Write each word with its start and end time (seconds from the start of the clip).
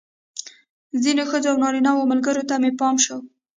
ځینو 1.03 1.23
ښځینه 1.31 1.51
او 1.53 1.61
نارینه 1.63 1.91
ملګرو 2.11 2.43
ته 2.49 2.55
مې 2.61 2.71
پام 2.79 2.95
شو. 3.05 3.17